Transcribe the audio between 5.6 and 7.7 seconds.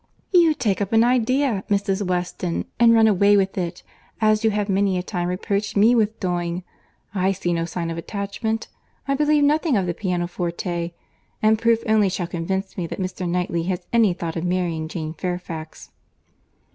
me with doing. I see no